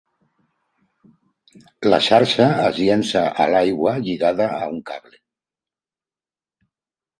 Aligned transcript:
La 1.93 1.99
xarxa 2.05 2.47
es 2.69 2.79
llença 2.85 3.23
a 3.45 3.49
l'aigua 3.53 3.95
lligada 4.09 4.51
a 4.57 4.73
un 4.75 4.83
cable. 4.91 5.23